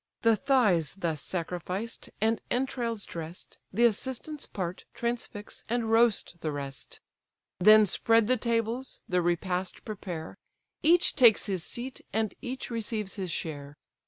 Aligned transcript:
The 0.23 0.35
thighs 0.35 0.95
thus 0.95 1.21
sacrificed, 1.21 2.09
and 2.19 2.41
entrails 2.49 3.05
dress'd 3.05 3.59
The 3.71 3.83
assistants 3.85 4.47
part, 4.47 4.85
transfix, 4.95 5.63
and 5.69 5.91
roast 5.91 6.37
the 6.41 6.51
rest; 6.51 7.01
Then 7.59 7.85
spread 7.85 8.25
the 8.25 8.35
tables, 8.35 9.03
the 9.07 9.21
repast 9.21 9.85
prepare, 9.85 10.39
Each 10.81 11.15
takes 11.15 11.45
his 11.45 11.63
seat, 11.63 12.01
and 12.11 12.33
each 12.41 12.71
receives 12.71 13.13
his 13.17 13.29
share. 13.29 13.77